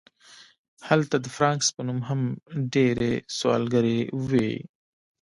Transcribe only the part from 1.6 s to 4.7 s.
په نوم هم ډیرې سوداګرۍ وې